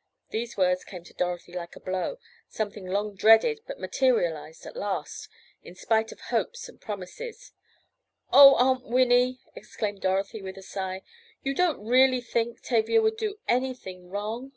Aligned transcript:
'"These 0.30 0.56
words 0.56 0.84
came 0.84 1.02
to 1.02 1.12
Dorothy 1.12 1.52
like 1.52 1.74
a 1.74 1.80
blow—something 1.80 2.86
long 2.86 3.16
dreaded 3.16 3.62
but 3.66 3.80
materialized 3.80 4.64
at 4.64 4.76
last—in 4.76 5.74
spite 5.74 6.12
of 6.12 6.20
hopes 6.30 6.68
and 6.68 6.80
promises. 6.80 7.50
"Oh, 8.32 8.54
Aunt 8.54 8.84
Winnie!" 8.84 9.40
exclaimed 9.56 10.02
Dorothy 10.02 10.40
with 10.40 10.56
a 10.56 10.62
sigh, 10.62 11.02
"you 11.42 11.52
don't 11.52 11.84
really 11.84 12.20
think 12.20 12.62
Tavia 12.62 13.02
would 13.02 13.16
do 13.16 13.40
anything 13.48 14.08
wrong?" 14.08 14.52